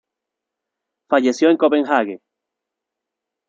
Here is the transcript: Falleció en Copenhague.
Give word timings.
Falleció 1.11 1.51
en 1.51 1.57
Copenhague. 1.57 2.21